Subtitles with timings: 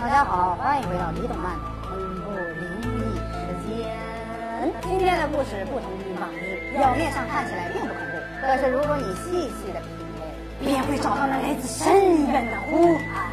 [0.00, 4.72] 大家好，欢迎回到李动漫的恐怖灵异时间。
[4.82, 9.90] 今天的故事不同于往日，表面上看起来并不恐怖，可是如果你细细的品
[10.62, 13.26] 味，便会找到那来自深渊的呼喊。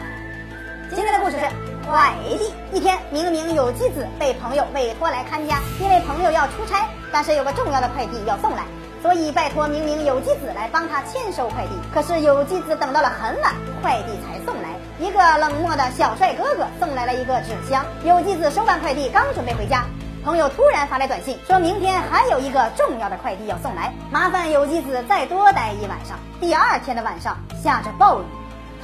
[0.89, 1.45] 今天的故事是
[1.87, 2.51] 快递。
[2.75, 8.63] 一天，明明有纪子被朋友委托来看家，因为朋友要出差，但是有个重要的快递要送来。
[9.03, 13.53] 所以拜托明明有纪子来帮他签收快递，可是有纪子等到了很晚，
[13.83, 14.69] 快递才送来。
[14.99, 17.85] 一个冷漠的小帅哥哥送来了一个纸箱。
[18.03, 19.83] 有纪子收完快递，刚准备回家，
[20.23, 26.17] 朋友突然发来短信，说明天还有一个重要的快递要送来，麻烦有纪子再多待一晚上。
[26.39, 28.25] 第二天的晚上下着暴雨。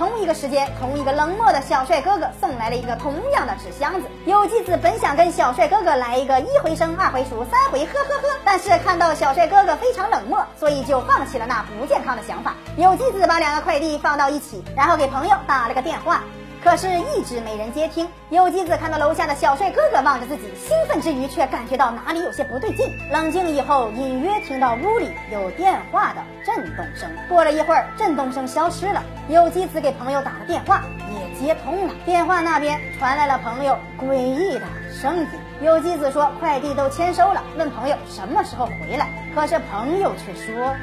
[0.02, 4.08] 同一个时间，同一个冷漠的小帅哥哥送来了一个同样的纸箱子。
[4.26, 12.56] 有纪子本想跟小帅哥哥来一个一回生二回熟三回呵呵呵，但是看到小帅哥哥非常冷漠，所以就放弃了那不健康的想法。
[12.78, 16.22] 有纪子把两个快递放到一起，然后给朋友打了个电话。
[16.65, 18.09] 可是，一直没人接听。
[18.29, 22.93] 有纪子看到楼下的小帅哥哥望着自己，兴奋之余却感觉到哪里有些不对劲。
[23.13, 27.09] 冷静以后，隐约听到屋里有电话的震动声。
[27.29, 29.01] 过了一会儿，震动声消失了。
[29.29, 31.95] 有纪子给朋友打了电话，也接通了。
[32.05, 35.27] 电话那边传来了朋友诡异的声音。
[35.63, 39.07] 有纪子说快递都签收了，问朋友什么时候回来。
[39.37, 40.75] 可是朋友却说：“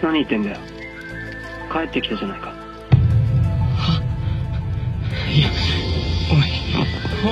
[0.00, 0.56] 何言ってんだよ。
[1.72, 2.53] 帰ってきたじゃないか。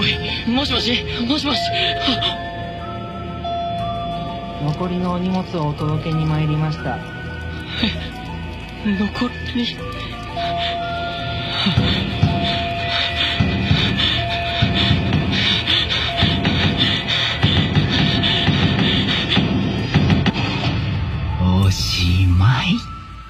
[0.03, 0.19] おい、
[0.51, 1.59] もしもし、もしもし。
[4.63, 6.99] 残りのお荷物をお届けに参りました。
[8.85, 9.77] 残り。
[21.67, 22.67] おしまい。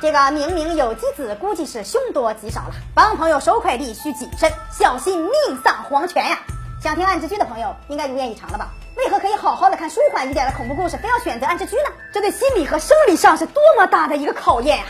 [0.00, 2.74] 这个明明有机子，估计是凶多吉少了。
[2.94, 5.32] 帮朋友收快递需谨慎，小心命
[5.64, 6.38] 丧黄泉呀！
[6.83, 8.71] 想听暗之居的朋友应该如愿以偿了吧？
[8.97, 11.83] 为何可以好好的看舒缓一点的恐怖故事，非要选择暗之居呢？
[12.11, 14.83] 这对心理和生理上是多么大的一个考验呀！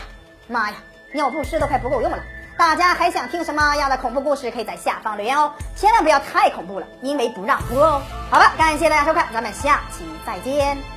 [0.48, 0.76] 妈呀，
[1.12, 2.18] 尿不湿都快不够用了。
[2.58, 4.50] 大家还想听什么样的恐怖故事？
[4.50, 8.02] 可以在下方留言哦，千万不要太恐怖了，因为不让播哦。
[8.28, 10.93] 好了，感谢大家收看，咱们下期再见。